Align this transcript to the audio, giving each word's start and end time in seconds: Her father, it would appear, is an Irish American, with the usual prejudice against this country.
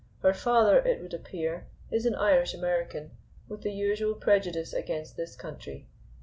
Her 0.23 0.33
father, 0.33 0.79
it 0.79 0.99
would 0.99 1.13
appear, 1.13 1.67
is 1.91 2.07
an 2.07 2.15
Irish 2.15 2.55
American, 2.55 3.11
with 3.47 3.61
the 3.61 3.71
usual 3.71 4.15
prejudice 4.15 4.73
against 4.73 5.15
this 5.15 5.35
country. 5.35 5.85